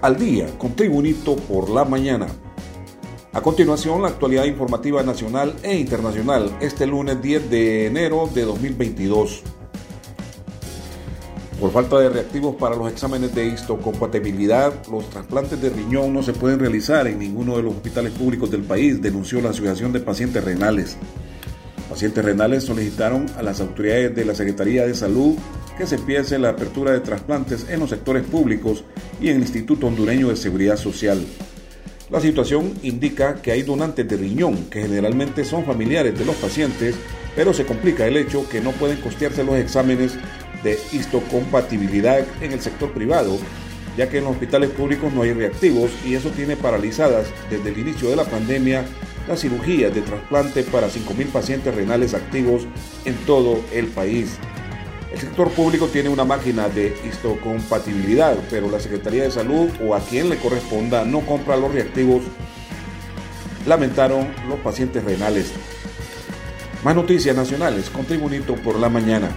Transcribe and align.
al 0.00 0.16
día 0.16 0.46
con 0.58 0.74
Tribunito 0.74 1.36
por 1.36 1.70
la 1.70 1.84
mañana. 1.84 2.26
A 3.32 3.40
continuación, 3.40 4.02
la 4.02 4.08
actualidad 4.08 4.44
informativa 4.44 5.02
nacional 5.02 5.54
e 5.62 5.76
internacional 5.76 6.56
este 6.60 6.86
lunes 6.86 7.20
10 7.20 7.50
de 7.50 7.86
enero 7.86 8.28
de 8.32 8.42
2022. 8.42 9.42
Por 11.60 11.72
falta 11.72 11.98
de 11.98 12.08
reactivos 12.08 12.54
para 12.54 12.76
los 12.76 12.90
exámenes 12.90 13.34
de 13.34 13.46
histocompatibilidad, 13.46 14.72
los 14.90 15.10
trasplantes 15.10 15.60
de 15.60 15.70
riñón 15.70 16.14
no 16.14 16.22
se 16.22 16.32
pueden 16.32 16.60
realizar 16.60 17.08
en 17.08 17.18
ninguno 17.18 17.56
de 17.56 17.64
los 17.64 17.74
hospitales 17.74 18.12
públicos 18.12 18.50
del 18.50 18.62
país, 18.62 19.02
denunció 19.02 19.40
la 19.40 19.50
Asociación 19.50 19.92
de 19.92 20.00
Pacientes 20.00 20.44
Renales. 20.44 20.96
Pacientes 21.88 22.24
renales 22.24 22.64
solicitaron 22.64 23.26
a 23.36 23.42
las 23.42 23.60
autoridades 23.60 24.14
de 24.14 24.24
la 24.24 24.34
Secretaría 24.34 24.86
de 24.86 24.94
Salud 24.94 25.34
que 25.78 25.86
se 25.86 25.94
empiece 25.94 26.38
la 26.40 26.50
apertura 26.50 26.90
de 26.90 27.00
trasplantes 27.00 27.66
en 27.70 27.78
los 27.78 27.90
sectores 27.90 28.24
públicos 28.24 28.82
y 29.20 29.28
en 29.28 29.36
el 29.36 29.42
Instituto 29.42 29.86
Hondureño 29.86 30.28
de 30.28 30.36
Seguridad 30.36 30.76
Social. 30.76 31.24
La 32.10 32.20
situación 32.20 32.72
indica 32.82 33.40
que 33.40 33.52
hay 33.52 33.62
donantes 33.62 34.08
de 34.08 34.16
riñón 34.16 34.64
que 34.70 34.82
generalmente 34.82 35.44
son 35.44 35.64
familiares 35.64 36.18
de 36.18 36.24
los 36.24 36.34
pacientes, 36.36 36.96
pero 37.36 37.54
se 37.54 37.64
complica 37.64 38.06
el 38.06 38.16
hecho 38.16 38.48
que 38.48 38.60
no 38.60 38.72
pueden 38.72 39.00
costearse 39.00 39.44
los 39.44 39.56
exámenes 39.56 40.18
de 40.64 40.76
histocompatibilidad 40.92 42.26
en 42.40 42.52
el 42.52 42.60
sector 42.60 42.92
privado, 42.92 43.38
ya 43.96 44.08
que 44.08 44.18
en 44.18 44.24
los 44.24 44.32
hospitales 44.32 44.70
públicos 44.70 45.12
no 45.12 45.22
hay 45.22 45.32
reactivos 45.32 45.90
y 46.04 46.14
eso 46.14 46.30
tiene 46.30 46.56
paralizadas 46.56 47.28
desde 47.50 47.70
el 47.70 47.78
inicio 47.78 48.10
de 48.10 48.16
la 48.16 48.24
pandemia 48.24 48.84
las 49.28 49.40
cirugías 49.40 49.94
de 49.94 50.00
trasplante 50.00 50.64
para 50.64 50.88
5.000 50.88 51.26
pacientes 51.26 51.74
renales 51.74 52.14
activos 52.14 52.66
en 53.04 53.14
todo 53.26 53.60
el 53.72 53.86
país. 53.86 54.38
El 55.12 55.18
sector 55.18 55.50
público 55.50 55.86
tiene 55.86 56.10
una 56.10 56.24
máquina 56.24 56.68
de 56.68 56.94
histocompatibilidad, 57.04 58.36
pero 58.50 58.70
la 58.70 58.78
Secretaría 58.78 59.22
de 59.22 59.30
Salud 59.30 59.70
o 59.82 59.94
a 59.94 60.00
quien 60.00 60.28
le 60.28 60.36
corresponda 60.36 61.04
no 61.04 61.20
compra 61.20 61.56
los 61.56 61.72
reactivos, 61.72 62.22
lamentaron 63.66 64.28
los 64.48 64.58
pacientes 64.60 65.02
renales. 65.02 65.52
Más 66.84 66.94
noticias 66.94 67.34
nacionales 67.34 67.88
con 67.88 68.04
Tribunito 68.04 68.54
por 68.56 68.78
la 68.78 68.90
mañana. 68.90 69.30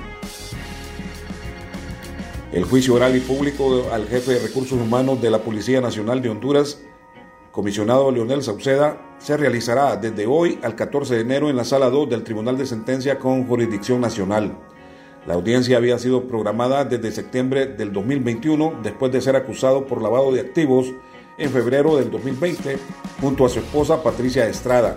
El 2.51 2.65
juicio 2.65 2.95
oral 2.95 3.15
y 3.15 3.21
público 3.21 3.89
al 3.93 4.09
jefe 4.09 4.33
de 4.33 4.39
recursos 4.39 4.77
humanos 4.79 5.21
de 5.21 5.31
la 5.31 5.39
Policía 5.39 5.79
Nacional 5.79 6.21
de 6.21 6.29
Honduras, 6.29 6.81
comisionado 7.53 8.11
Leonel 8.11 8.43
Sauceda, 8.43 9.15
se 9.19 9.37
realizará 9.37 9.95
desde 9.95 10.27
hoy 10.27 10.59
al 10.63 10.75
14 10.75 11.15
de 11.15 11.21
enero 11.21 11.49
en 11.49 11.55
la 11.55 11.63
sala 11.63 11.89
2 11.89 12.09
del 12.09 12.23
Tribunal 12.23 12.57
de 12.57 12.65
Sentencia 12.65 13.17
con 13.19 13.47
jurisdicción 13.47 14.01
nacional. 14.01 14.57
La 15.27 15.35
audiencia 15.35 15.77
había 15.77 15.99
sido 15.99 16.27
programada 16.27 16.83
desde 16.83 17.11
septiembre 17.11 17.67
del 17.67 17.93
2021 17.93 18.79
después 18.81 19.11
de 19.11 19.21
ser 19.21 19.35
acusado 19.35 19.85
por 19.85 20.01
lavado 20.01 20.31
de 20.31 20.41
activos 20.41 20.87
en 21.37 21.51
febrero 21.51 21.95
del 21.95 22.09
2020 22.09 22.77
junto 23.21 23.45
a 23.45 23.49
su 23.49 23.59
esposa 23.59 24.01
Patricia 24.01 24.47
Estrada. 24.47 24.95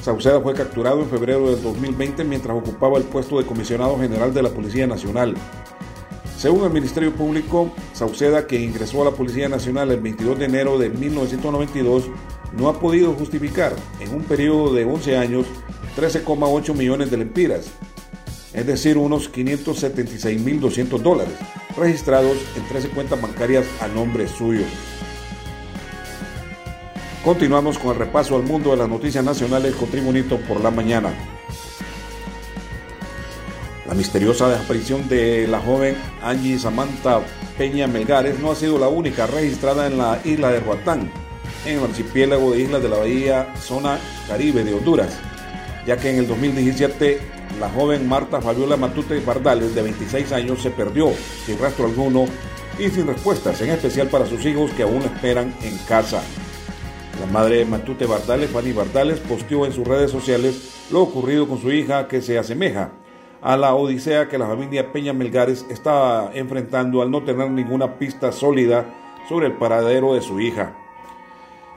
Sauceda 0.00 0.40
fue 0.40 0.54
capturado 0.54 1.00
en 1.00 1.10
febrero 1.10 1.50
del 1.50 1.62
2020 1.62 2.24
mientras 2.24 2.56
ocupaba 2.56 2.96
el 2.96 3.04
puesto 3.04 3.38
de 3.38 3.44
comisionado 3.44 3.98
general 3.98 4.32
de 4.32 4.42
la 4.42 4.48
Policía 4.48 4.86
Nacional. 4.86 5.34
Según 6.38 6.64
el 6.64 6.70
Ministerio 6.70 7.12
Público, 7.12 7.70
Sauceda, 7.92 8.46
que 8.46 8.58
ingresó 8.58 9.02
a 9.02 9.06
la 9.06 9.10
Policía 9.10 9.50
Nacional 9.50 9.90
el 9.90 10.00
22 10.00 10.38
de 10.38 10.44
enero 10.46 10.78
de 10.78 10.88
1992, 10.88 12.04
no 12.56 12.68
ha 12.68 12.80
podido 12.80 13.12
justificar 13.12 13.74
en 14.00 14.14
un 14.14 14.22
periodo 14.22 14.72
de 14.72 14.84
11 14.84 15.18
años 15.18 15.46
13,8 15.98 16.74
millones 16.74 17.10
de 17.10 17.16
lempiras, 17.16 17.72
es 18.58 18.66
decir, 18.66 18.98
unos 18.98 19.32
576.200 19.32 20.98
dólares, 20.98 21.34
registrados 21.76 22.36
en 22.56 22.66
13 22.66 22.88
cuentas 22.88 23.22
bancarias 23.22 23.64
a 23.80 23.86
nombre 23.86 24.26
suyo. 24.26 24.64
Continuamos 27.24 27.78
con 27.78 27.92
el 27.92 27.98
repaso 27.98 28.34
al 28.34 28.42
mundo 28.42 28.72
de 28.72 28.78
las 28.78 28.88
noticias 28.88 29.24
nacionales 29.24 29.76
con 29.76 29.88
Tribunito 29.88 30.38
por 30.38 30.60
la 30.60 30.72
mañana. 30.72 31.12
La 33.86 33.94
misteriosa 33.94 34.48
desaparición 34.48 35.08
de 35.08 35.46
la 35.46 35.60
joven 35.60 35.96
Angie 36.20 36.58
Samantha 36.58 37.20
Peña 37.56 37.86
Melgares 37.86 38.40
no 38.40 38.50
ha 38.50 38.56
sido 38.56 38.76
la 38.76 38.88
única 38.88 39.28
registrada 39.28 39.86
en 39.86 39.98
la 39.98 40.20
isla 40.24 40.50
de 40.50 40.58
Roatán, 40.58 41.12
en 41.64 41.78
el 41.78 41.84
archipiélago 41.84 42.50
de 42.50 42.62
islas 42.62 42.82
de 42.82 42.88
la 42.88 42.98
bahía 42.98 43.54
zona 43.56 44.00
caribe 44.26 44.64
de 44.64 44.74
Honduras, 44.74 45.16
ya 45.86 45.96
que 45.96 46.10
en 46.10 46.16
el 46.16 46.26
2017 46.26 47.37
la 47.58 47.68
joven 47.68 48.08
Marta 48.08 48.40
Fabiola 48.40 48.76
Matute 48.76 49.20
Bardales, 49.20 49.74
de 49.74 49.82
26 49.82 50.32
años, 50.32 50.62
se 50.62 50.70
perdió 50.70 51.10
sin 51.44 51.58
rastro 51.58 51.86
alguno 51.86 52.26
y 52.78 52.88
sin 52.88 53.06
respuestas, 53.06 53.60
en 53.60 53.70
especial 53.70 54.08
para 54.08 54.26
sus 54.26 54.44
hijos 54.46 54.70
que 54.72 54.84
aún 54.84 55.02
esperan 55.02 55.54
en 55.62 55.76
casa. 55.88 56.22
La 57.20 57.26
madre 57.26 57.56
de 57.58 57.64
Matute 57.64 58.06
Bardales, 58.06 58.50
Fanny 58.50 58.72
Bardales, 58.72 59.18
posteó 59.18 59.66
en 59.66 59.72
sus 59.72 59.86
redes 59.86 60.10
sociales 60.10 60.86
lo 60.90 61.02
ocurrido 61.02 61.48
con 61.48 61.60
su 61.60 61.72
hija 61.72 62.06
que 62.06 62.22
se 62.22 62.38
asemeja 62.38 62.92
a 63.40 63.56
la 63.56 63.74
odisea 63.74 64.28
que 64.28 64.38
la 64.38 64.46
familia 64.46 64.92
Peña 64.92 65.12
Melgares 65.12 65.64
estaba 65.70 66.30
enfrentando 66.34 67.02
al 67.02 67.10
no 67.10 67.22
tener 67.22 67.50
ninguna 67.50 67.98
pista 67.98 68.32
sólida 68.32 68.86
sobre 69.28 69.46
el 69.46 69.52
paradero 69.54 70.14
de 70.14 70.22
su 70.22 70.40
hija. 70.40 70.76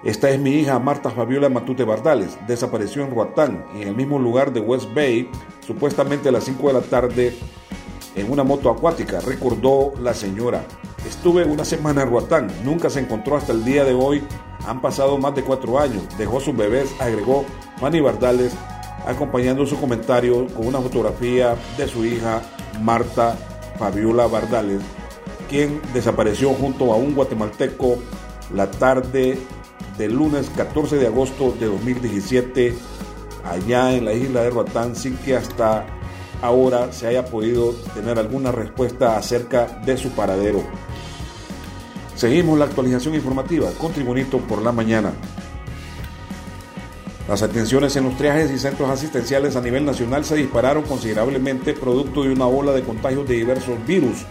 Esta 0.04 0.32
es 0.32 0.40
mi 0.40 0.50
hija 0.52 0.80
Marta 0.80 1.12
Fabiola 1.12 1.48
Matute 1.48 1.84
Bardales. 1.84 2.36
Desapareció 2.48 3.04
en 3.04 3.12
Roatán 3.12 3.66
en 3.76 3.88
el 3.88 3.96
mismo 3.96 4.18
lugar 4.18 4.52
de 4.52 4.60
West 4.60 4.92
Bay, 4.96 5.30
supuestamente 5.60 6.30
a 6.30 6.32
las 6.32 6.46
5 6.46 6.68
de 6.70 6.74
la 6.74 6.82
tarde, 6.82 7.38
en 8.16 8.32
una 8.32 8.44
moto 8.44 8.72
acuática, 8.72 9.20
recordó 9.22 9.94
la 10.02 10.16
señora. 10.16 10.66
Estuve 11.08 11.46
una 11.46 11.64
semana 11.64 12.02
en 12.02 12.10
Roatán, 12.10 12.52
nunca 12.64 12.90
se 12.90 13.00
encontró 13.00 13.38
hasta 13.38 13.54
el 13.54 13.64
día 13.64 13.86
de 13.86 13.94
hoy. 13.94 14.24
Han 14.68 14.82
pasado 14.82 15.20
más 15.20 15.36
de 15.36 15.44
cuatro 15.44 15.80
años. 15.80 16.04
Dejó 16.18 16.40
sus 16.40 16.58
bebés, 16.58 16.90
agregó 17.00 17.46
Fanny 17.80 18.02
Bardales, 18.02 18.54
acompañando 19.06 19.68
su 19.68 19.80
comentario 19.80 20.48
con 20.48 20.66
una 20.66 20.82
fotografía 20.82 21.56
de 21.78 21.88
su 21.88 22.04
hija 22.06 22.42
Marta 22.82 23.38
Fabiola 23.78 24.26
Bardales, 24.26 24.82
quien 25.48 25.80
desapareció 25.94 26.50
junto 26.54 26.92
a 26.92 26.96
un 26.96 27.14
guatemalteco 27.14 27.98
la 28.54 28.70
tarde 28.70 29.38
del 30.02 30.16
lunes 30.16 30.50
14 30.56 30.96
de 30.96 31.06
agosto 31.06 31.56
de 31.60 31.68
2017 31.68 32.74
allá 33.46 33.94
en 33.94 34.06
la 34.06 34.14
isla 34.14 34.42
de 34.42 34.50
Roatán 34.50 34.96
sin 34.96 35.16
que 35.18 35.36
hasta 35.36 35.86
ahora 36.42 36.92
se 36.92 37.06
haya 37.06 37.24
podido 37.24 37.74
tener 37.94 38.18
alguna 38.18 38.52
respuesta 38.52 39.16
acerca 39.16 39.68
de 39.86 39.98
su 39.98 40.10
paradero. 40.10 40.64
Seguimos 42.16 42.58
la 42.58 42.66
actualización 42.66 43.14
informativa 43.14 43.70
con 43.78 43.94
Tribunito 43.94 44.40
por 44.40 44.64
la 44.64 44.72
mañana. 44.72 45.14
Las 47.28 47.44
atenciones 47.44 47.96
en 47.96 48.06
los 48.06 48.18
triajes 48.18 48.50
y 48.50 48.58
centros 48.58 48.90
asistenciales 48.90 49.56
a 49.56 49.62
nivel 49.62 49.86
nacional 49.86 50.26
se 50.26 50.36
dispararon 50.36 50.82
considerablemente 50.84 51.74
producto 51.74 52.24
de 52.24 52.34
una 52.34 52.48
ola 52.48 52.72
de 52.72 52.82
contagios 52.82 53.28
de 53.28 53.36
diversos 53.36 53.78
virus 53.86 54.26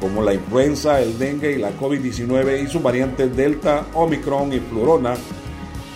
como 0.00 0.22
la 0.22 0.34
influenza, 0.34 1.00
el 1.00 1.18
dengue 1.18 1.52
y 1.52 1.58
la 1.58 1.70
COVID-19 1.78 2.64
y 2.64 2.66
sus 2.68 2.82
variantes 2.82 3.34
Delta, 3.36 3.86
Omicron 3.94 4.52
y 4.52 4.60
Flurona, 4.60 5.14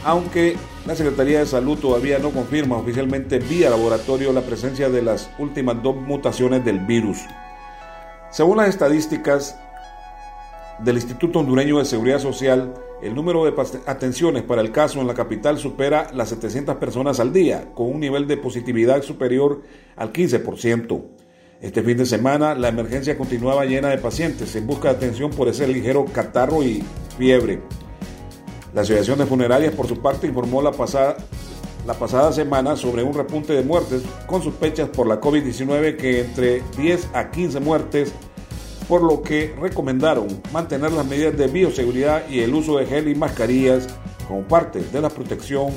aunque 0.05 0.57
la 0.87 0.97
Secretaría 0.97 1.41
de 1.41 1.47
Salud 1.47 1.79
todavía 1.79 2.19
no 2.19 2.31
confirma 2.31 2.79
oficialmente 2.79 3.39
vía 3.39 3.69
laboratorio 3.69 4.33
la 4.33 4.41
presencia 4.41 4.89
de 4.89 5.03
las 5.03 5.31
últimas 5.39 5.83
dos 5.83 5.97
mutaciones 5.97 6.65
del 6.65 6.81
virus. 6.81 7.19
Según 8.31 8.59
las 8.59 8.69
estadísticas 8.69 9.59
del 10.79 10.97
Instituto 10.97 11.41
Hondureño 11.41 11.79
de 11.79 11.85
Seguridad 11.85 12.19
Social, 12.19 12.75
el 13.03 13.15
número 13.15 13.45
de 13.45 13.55
atenciones 13.87 14.43
para 14.43 14.63
el 14.63 14.73
caso 14.73 15.01
en 15.01 15.07
la 15.07 15.15
capital 15.15 15.59
supera 15.59 16.11
las 16.15 16.31
700 16.31 16.77
personas 16.77 17.21
al 17.21 17.33
día, 17.33 17.73
con 17.75 17.87
un 17.93 18.01
nivel 18.01 18.27
de 18.27 18.37
positividad 18.37 19.03
superior 19.03 19.63
al 19.97 20.13
15%. 20.13 21.20
Este 21.61 21.83
fin 21.83 21.99
de 21.99 22.07
semana 22.07 22.55
la 22.55 22.69
emergencia 22.69 23.19
continuaba 23.19 23.67
llena 23.67 23.89
de 23.89 23.99
pacientes 23.99 24.57
en 24.57 24.67
busca 24.67 24.89
de 24.89 24.97
atención 24.97 25.31
por 25.31 25.47
ese 25.47 25.69
ligero 25.69 26.07
catarro 26.07 26.63
y 26.63 26.83
fiebre. 27.19 27.61
La 28.73 28.81
Asociación 28.81 29.19
de 29.19 29.27
Funerarias, 29.27 29.75
por 29.75 29.87
su 29.87 30.01
parte, 30.01 30.27
informó 30.27 30.63
la 30.63 30.73
pasada, 30.73 31.19
la 31.87 31.93
pasada 31.93 32.33
semana 32.33 32.77
sobre 32.77 33.03
un 33.03 33.13
repunte 33.13 33.53
de 33.53 33.63
muertes 33.63 34.03
con 34.27 34.43
sospechas 34.43 34.89
por 34.89 35.07
la 35.07 35.21
COVID-19 35.21 35.97
que 35.97 36.21
entre 36.23 36.63
10 36.79 37.09
a 37.13 37.31
15 37.31 37.61
muertes, 37.61 38.15
por 38.89 39.03
lo 39.03 39.21
que 39.21 39.55
recomendaron 39.61 40.29
mantener 40.55 40.93
las 40.93 41.05
medidas 41.05 41.37
de 41.37 41.47
bioseguridad 41.49 42.27
y 42.31 42.41
el 42.41 42.55
uso 42.55 42.79
de 42.79 42.87
gel 42.87 43.09
y 43.09 43.15
mascarillas 43.15 43.87
como 44.27 44.45
parte 44.45 44.81
de 44.81 45.01
la 45.03 45.11
protección 45.11 45.73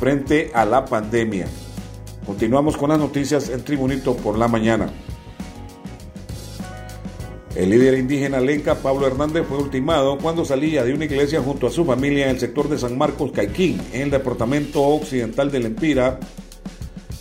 frente 0.00 0.50
a 0.54 0.64
la 0.64 0.86
pandemia. 0.86 1.48
Continuamos 2.26 2.76
con 2.76 2.90
las 2.90 2.98
noticias 2.98 3.48
en 3.50 3.62
Tribunito 3.62 4.16
por 4.16 4.36
la 4.36 4.48
mañana. 4.48 4.90
El 7.54 7.70
líder 7.70 7.96
indígena 7.98 8.40
lenca 8.40 8.74
Pablo 8.74 9.06
Hernández 9.06 9.46
fue 9.48 9.58
ultimado 9.58 10.18
cuando 10.18 10.44
salía 10.44 10.82
de 10.82 10.92
una 10.92 11.04
iglesia 11.04 11.40
junto 11.40 11.68
a 11.68 11.70
su 11.70 11.84
familia 11.84 12.24
en 12.24 12.32
el 12.32 12.40
sector 12.40 12.68
de 12.68 12.78
San 12.78 12.98
Marcos 12.98 13.30
Caiquín, 13.30 13.80
en 13.92 14.02
el 14.02 14.10
departamento 14.10 14.82
occidental 14.82 15.52
de 15.52 15.60
Lempira. 15.60 16.18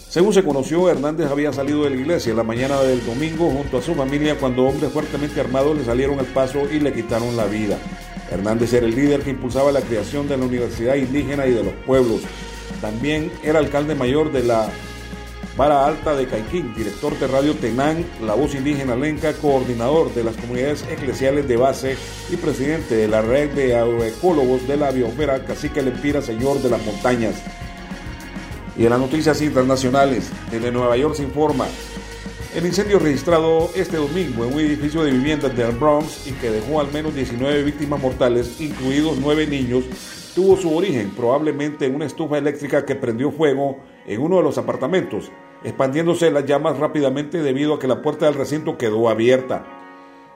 Según 0.09 0.33
se 0.33 0.43
conoció, 0.43 0.89
Hernández 0.89 1.29
había 1.29 1.53
salido 1.53 1.83
de 1.83 1.91
la 1.91 1.97
iglesia 1.97 2.33
la 2.33 2.43
mañana 2.43 2.81
del 2.81 3.05
domingo 3.05 3.51
junto 3.51 3.77
a 3.77 3.83
su 3.83 3.93
familia 3.93 4.39
cuando 4.39 4.65
hombres 4.65 4.91
fuertemente 4.91 5.39
armados 5.39 5.77
le 5.77 5.85
salieron 5.85 6.17
al 6.17 6.25
paso 6.25 6.61
y 6.69 6.79
le 6.79 6.91
quitaron 6.91 7.37
la 7.37 7.45
vida. 7.45 7.77
Hernández 8.31 8.73
era 8.73 8.87
el 8.87 8.95
líder 8.95 9.21
que 9.21 9.29
impulsaba 9.29 9.71
la 9.71 9.81
creación 9.81 10.27
de 10.27 10.35
la 10.35 10.45
Universidad 10.45 10.95
Indígena 10.95 11.45
y 11.45 11.51
de 11.51 11.63
los 11.63 11.73
Pueblos. 11.85 12.21
También 12.81 13.31
era 13.43 13.59
alcalde 13.59 13.93
mayor 13.93 14.31
de 14.31 14.43
la 14.43 14.67
Vara 15.57 15.87
Alta 15.87 16.13
de 16.17 16.27
Caiquín, 16.27 16.75
director 16.75 17.17
de 17.17 17.27
Radio 17.27 17.55
Tenán, 17.55 18.05
La 18.21 18.33
Voz 18.33 18.53
Indígena 18.55 18.93
Lenca, 18.93 19.31
coordinador 19.31 20.13
de 20.13 20.25
las 20.25 20.35
comunidades 20.35 20.83
eclesiales 20.91 21.47
de 21.47 21.55
base 21.55 21.95
y 22.29 22.35
presidente 22.35 22.95
de 22.95 23.07
la 23.07 23.21
red 23.21 23.51
de 23.51 23.73
agroecólogos 23.73 24.67
de 24.67 24.75
la 24.75 24.91
biosfera, 24.91 25.45
Cacique 25.45 25.81
Lempira, 25.81 26.21
señor 26.21 26.61
de 26.61 26.69
las 26.69 26.85
montañas. 26.85 27.41
Y 28.77 28.83
en 28.83 28.89
las 28.89 28.99
noticias 28.99 29.41
internacionales, 29.41 30.29
desde 30.51 30.73
Nueva 30.73 30.97
York 30.97 31.15
se 31.15 31.23
informa, 31.23 31.67
el 32.53 32.65
incendio 32.65 32.99
registrado 32.99 33.69
este 33.75 33.95
domingo 33.95 34.43
en 34.43 34.53
un 34.53 34.59
edificio 34.59 35.05
de 35.05 35.11
viviendas 35.11 35.55
del 35.55 35.71
Bronx 35.71 36.27
y 36.27 36.31
que 36.33 36.51
dejó 36.51 36.81
al 36.81 36.91
menos 36.91 37.15
19 37.15 37.63
víctimas 37.63 38.01
mortales, 38.01 38.59
incluidos 38.59 39.19
9 39.21 39.47
niños, 39.47 39.85
tuvo 40.35 40.57
su 40.57 40.75
origen 40.75 41.11
probablemente 41.11 41.85
en 41.85 41.95
una 41.95 42.05
estufa 42.05 42.37
eléctrica 42.37 42.85
que 42.85 42.95
prendió 42.95 43.31
fuego 43.31 43.77
en 44.05 44.19
uno 44.19 44.37
de 44.37 44.43
los 44.43 44.57
apartamentos, 44.57 45.31
expandiéndose 45.63 46.31
las 46.31 46.45
llamas 46.45 46.77
rápidamente 46.77 47.41
debido 47.41 47.73
a 47.73 47.79
que 47.79 47.87
la 47.87 48.01
puerta 48.01 48.25
del 48.25 48.35
recinto 48.35 48.77
quedó 48.77 49.09
abierta. 49.09 49.65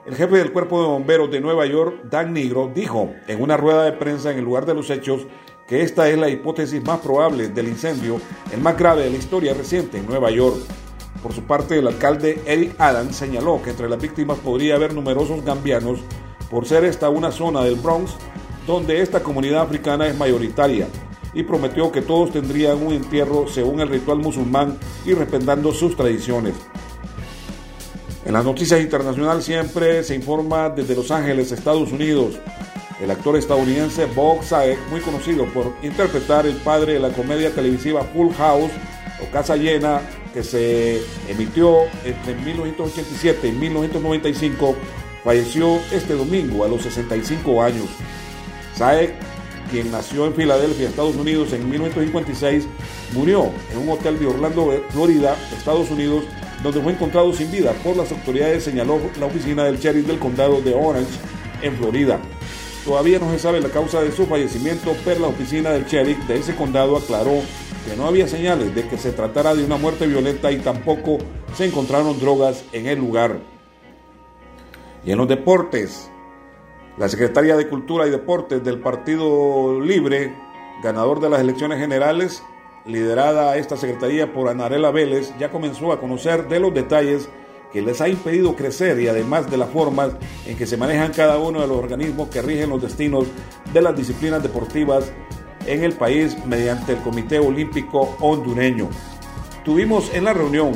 El 0.06 0.16
jefe 0.16 0.38
del 0.38 0.52
cuerpo 0.52 0.82
de 0.82 0.88
bomberos 0.88 1.30
de 1.30 1.42
Nueva 1.42 1.66
York, 1.66 2.02
Dan 2.10 2.34
Negro, 2.34 2.72
dijo 2.74 3.14
en 3.28 3.42
una 3.42 3.58
rueda 3.58 3.84
de 3.84 3.92
prensa 3.92 4.32
en 4.32 4.40
el 4.40 4.46
lugar 4.46 4.66
de 4.66 4.74
los 4.74 4.90
hechos 4.90 5.28
que 5.68 5.84
esta 5.84 6.10
es 6.10 6.18
la 6.18 6.30
hipótesis 6.30 6.84
más 6.84 7.00
probable 7.00 7.50
del 7.50 7.68
incendio, 7.68 8.20
el 8.52 8.60
más 8.60 8.78
grave 8.78 9.04
de 9.04 9.12
la 9.12 9.18
historia 9.18 9.54
reciente 9.54 10.00
en 10.00 10.08
Nueva 10.08 10.32
York. 10.32 10.58
Por 11.22 11.34
su 11.34 11.44
parte, 11.44 11.78
el 11.78 11.88
alcalde 11.88 12.42
Eric 12.46 12.74
Adams 12.80 13.16
señaló 13.16 13.62
que 13.62 13.70
entre 13.70 13.90
las 13.90 14.02
víctimas 14.02 14.40
podría 14.40 14.76
haber 14.76 14.94
numerosos 14.94 15.44
gambianos 15.44 16.00
por 16.50 16.66
ser 16.66 16.86
esta 16.86 17.10
una 17.10 17.32
zona 17.32 17.62
del 17.62 17.76
Bronx 17.76 18.16
donde 18.66 19.02
esta 19.02 19.22
comunidad 19.22 19.62
africana 19.62 20.08
es 20.08 20.18
mayoritaria 20.18 20.88
y 21.34 21.44
prometió 21.44 21.92
que 21.92 22.02
todos 22.02 22.32
tendrían 22.32 22.86
un 22.86 22.94
entierro 22.94 23.48
según 23.48 23.80
el 23.82 23.90
ritual 23.90 24.20
musulmán 24.20 24.78
y 25.06 25.14
respetando 25.14 25.72
sus 25.72 25.96
tradiciones. 25.96 26.56
En 28.26 28.34
las 28.34 28.46
noticias 28.46 28.82
internacionales 28.82 29.46
siempre 29.46 30.04
se 30.04 30.16
informa 30.16 30.70
desde 30.70 30.96
Los 30.96 31.10
Ángeles, 31.10 31.52
Estados 31.52 31.92
Unidos. 31.92 32.36
El 33.02 33.10
actor 33.12 33.38
estadounidense 33.38 34.06
Bob 34.06 34.44
Saget, 34.44 34.78
muy 34.90 35.00
conocido 35.00 35.46
por 35.46 35.74
interpretar 35.82 36.46
el 36.46 36.56
padre 36.58 36.94
de 36.94 37.00
la 37.00 37.10
comedia 37.10 37.50
televisiva 37.50 38.04
Full 38.04 38.34
House 38.34 38.72
o 39.24 39.32
Casa 39.32 39.56
Llena, 39.56 40.02
que 40.34 40.44
se 40.44 41.02
emitió 41.28 41.84
entre 42.04 42.36
1987 42.36 43.48
y 43.48 43.52
1995, 43.54 44.76
falleció 45.24 45.80
este 45.92 46.14
domingo 46.14 46.66
a 46.66 46.68
los 46.68 46.82
65 46.84 47.64
años. 47.64 47.88
Saek, 48.76 49.14
quien 49.72 49.92
nació 49.92 50.26
en 50.26 50.34
Filadelfia, 50.34 50.90
Estados 50.90 51.16
Unidos, 51.16 51.54
en 51.54 51.70
1956, 51.70 52.68
murió 53.14 53.52
en 53.72 53.80
un 53.80 53.90
hotel 53.90 54.20
de 54.20 54.28
Orlando, 54.28 54.74
Florida, 54.90 55.36
Estados 55.56 55.92
Unidos, 55.92 56.24
donde 56.64 56.82
fue 56.82 56.94
encontrado 56.94 57.32
sin 57.34 57.52
vida 57.52 57.72
por 57.84 57.96
las 57.96 58.12
autoridades, 58.12 58.64
señaló 58.64 59.00
la 59.20 59.28
oficina 59.28 59.64
del 59.64 59.80
sheriff 59.80 60.08
del 60.08 60.20
condado 60.20 60.62
de 60.62 60.74
Orange, 60.74 61.12
en 61.62 61.76
Florida. 61.76 62.20
Todavía 62.86 63.20
no 63.20 63.30
se 63.32 63.40
sabe 63.40 63.62
la 63.62 63.70
causa 63.70 64.02
de 64.02 64.12
su 64.12 64.26
fallecimiento, 64.26 64.96
pero 65.06 65.20
la 65.20 65.28
oficina 65.28 65.72
del 65.72 65.86
sheriff 65.86 66.18
de 66.28 66.38
ese 66.38 66.56
condado 66.56 66.98
aclaró 66.98 67.42
que 67.86 67.96
no 67.96 68.08
había 68.08 68.28
señales 68.28 68.74
de 68.74 68.88
que 68.88 68.98
se 68.98 69.12
tratara 69.12 69.56
de 69.56 69.64
una 69.64 69.78
muerte 69.78 70.08
violenta 70.08 70.52
y 70.52 70.58
tampoco 70.58 71.18
se 71.56 71.66
encontraron 71.66 72.20
drogas 72.20 72.64
en 72.72 72.88
el 72.88 73.00
lugar. 73.00 73.40
Y 75.06 75.12
en 75.12 75.18
los 75.18 75.28
deportes, 75.28 76.10
la 77.00 77.08
secretaria 77.08 77.56
de 77.56 77.70
Cultura 77.70 78.06
y 78.06 78.10
Deportes 78.10 78.62
del 78.62 78.80
Partido 78.80 79.80
Libre, 79.80 80.36
ganador 80.84 81.22
de 81.22 81.30
las 81.30 81.40
elecciones 81.40 81.80
generales, 81.80 82.44
liderada 82.86 83.56
esta 83.56 83.78
secretaría 83.78 84.34
por 84.34 84.50
Anarela 84.50 84.92
Vélez, 84.92 85.34
ya 85.40 85.50
comenzó 85.50 85.94
a 85.94 86.02
conocer 86.02 86.50
de 86.50 86.60
los 86.60 86.74
detalles 86.74 87.30
que 87.72 87.82
les 87.82 88.02
ha 88.02 88.10
impedido 88.10 88.54
crecer 88.54 89.00
y 89.00 89.08
además 89.08 89.50
de 89.50 89.56
las 89.56 89.70
formas 89.70 90.12
en 90.46 90.58
que 90.58 90.66
se 90.66 90.76
manejan 90.76 91.14
cada 91.14 91.38
uno 91.38 91.62
de 91.62 91.68
los 91.68 91.78
organismos 91.78 92.28
que 92.28 92.42
rigen 92.42 92.70
los 92.70 92.82
destinos 92.82 93.28
de 93.72 93.82
las 93.82 93.96
disciplinas 93.96 94.44
deportivas 94.44 95.10
en 95.68 95.86
el 95.86 95.94
país 95.94 96.36
mediante 96.46 96.94
el 96.94 96.98
Comité 97.00 97.40
Olímpico 97.40 98.18
Hondureño. 98.20 98.90
Tuvimos 99.64 100.14
en 100.14 100.26
la 100.26 100.34
reunión 100.34 100.74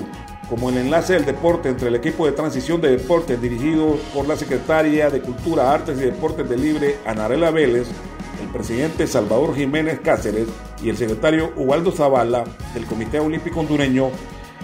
como 0.49 0.69
el 0.69 0.77
enlace 0.77 1.13
del 1.13 1.25
deporte 1.25 1.69
entre 1.69 1.87
el 1.87 1.95
equipo 1.95 2.25
de 2.25 2.33
transición 2.33 2.81
de 2.81 2.97
deportes 2.97 3.41
dirigido 3.41 3.97
por 4.13 4.27
la 4.27 4.35
secretaria 4.35 5.09
de 5.09 5.21
Cultura, 5.21 5.73
Artes 5.73 5.97
y 5.97 6.05
Deportes 6.05 6.49
de 6.49 6.57
Libre, 6.57 6.97
Anarela 7.05 7.51
Vélez, 7.51 7.87
el 8.41 8.49
presidente 8.49 9.07
Salvador 9.07 9.55
Jiménez 9.55 9.99
Cáceres 10.03 10.47
y 10.81 10.89
el 10.89 10.97
secretario 10.97 11.53
Ubaldo 11.55 11.91
Zavala 11.91 12.43
del 12.73 12.85
Comité 12.85 13.19
Olímpico 13.19 13.61
Hondureño, 13.61 14.09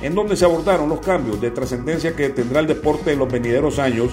en 0.02 0.16
donde 0.16 0.36
se 0.36 0.46
abordaron 0.46 0.90
los 0.90 1.00
cambios 1.00 1.40
de 1.42 1.52
trascendencia 1.52 2.16
que 2.16 2.30
tendrá 2.30 2.60
el 2.60 2.68
deporte 2.68 3.14
en 3.14 3.20
los 3.20 3.32
venideros 3.32 3.80
años 3.80 4.12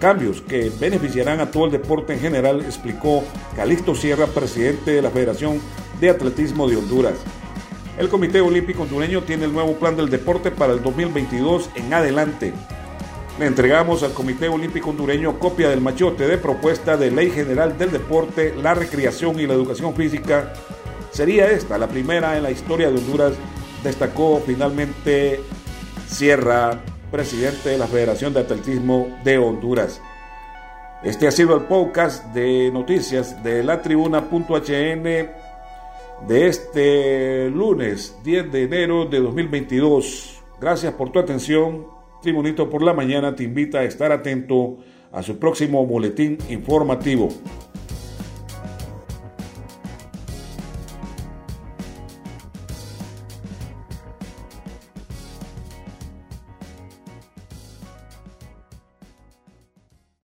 Cambios 0.00 0.42
que 0.42 0.70
beneficiarán 0.78 1.40
a 1.40 1.50
todo 1.50 1.66
el 1.66 1.70
deporte 1.70 2.12
en 2.14 2.20
general, 2.20 2.60
explicó 2.60 3.24
Calixto 3.56 3.94
Sierra, 3.94 4.26
presidente 4.26 4.90
de 4.90 5.02
la 5.02 5.10
Federación 5.10 5.60
de 5.98 6.10
Atletismo 6.10 6.68
de 6.68 6.76
Honduras. 6.76 7.14
El 7.96 8.08
Comité 8.08 8.40
Olímpico 8.40 8.82
Hondureño 8.82 9.22
tiene 9.22 9.44
el 9.44 9.52
nuevo 9.52 9.74
plan 9.74 9.96
del 9.96 10.10
deporte 10.10 10.50
para 10.50 10.72
el 10.72 10.82
2022 10.82 11.70
en 11.76 11.94
adelante. 11.94 12.52
Le 13.38 13.46
entregamos 13.46 14.02
al 14.02 14.12
Comité 14.12 14.48
Olímpico 14.48 14.90
Hondureño 14.90 15.38
copia 15.38 15.68
del 15.68 15.80
machote 15.80 16.26
de 16.26 16.36
propuesta 16.36 16.96
de 16.96 17.12
ley 17.12 17.30
general 17.30 17.78
del 17.78 17.92
deporte, 17.92 18.52
la 18.60 18.74
recreación 18.74 19.38
y 19.38 19.46
la 19.46 19.54
educación 19.54 19.94
física. 19.94 20.52
Sería 21.12 21.48
esta 21.50 21.78
la 21.78 21.86
primera 21.86 22.36
en 22.36 22.42
la 22.42 22.50
historia 22.50 22.90
de 22.90 22.98
Honduras, 22.98 23.34
destacó 23.84 24.42
finalmente 24.44 25.40
Sierra 26.08 26.80
presidente 27.12 27.68
de 27.68 27.78
la 27.78 27.86
Federación 27.86 28.34
de 28.34 28.40
Atletismo 28.40 29.20
de 29.22 29.38
Honduras. 29.38 30.00
Este 31.04 31.28
ha 31.28 31.30
sido 31.30 31.54
el 31.54 31.62
podcast 31.62 32.24
de 32.34 32.70
noticias 32.72 33.40
de 33.44 33.62
la 33.62 33.82
tribuna.hn 33.82 35.43
de 36.28 36.46
este 36.48 37.50
lunes 37.50 38.16
10 38.24 38.50
de 38.50 38.62
enero 38.62 39.04
de 39.04 39.20
2022. 39.20 40.42
Gracias 40.60 40.94
por 40.94 41.12
tu 41.12 41.18
atención. 41.18 41.86
Tribunito 42.22 42.70
por 42.70 42.82
la 42.82 42.94
mañana 42.94 43.34
te 43.34 43.44
invita 43.44 43.80
a 43.80 43.84
estar 43.84 44.10
atento 44.10 44.78
a 45.12 45.22
su 45.22 45.38
próximo 45.38 45.86
boletín 45.86 46.38
informativo. 46.48 47.28